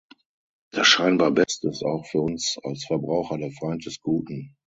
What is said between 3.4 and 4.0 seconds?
Feind des